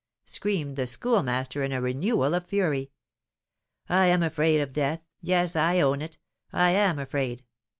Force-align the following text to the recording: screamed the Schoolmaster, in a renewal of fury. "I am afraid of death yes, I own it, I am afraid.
screamed 0.25 0.77
the 0.77 0.87
Schoolmaster, 0.87 1.61
in 1.61 1.71
a 1.71 1.79
renewal 1.79 2.33
of 2.33 2.47
fury. 2.47 2.89
"I 3.87 4.07
am 4.07 4.23
afraid 4.23 4.59
of 4.59 4.73
death 4.73 5.03
yes, 5.21 5.55
I 5.55 5.79
own 5.79 6.01
it, 6.01 6.17
I 6.51 6.71
am 6.71 6.97
afraid. 6.97 7.43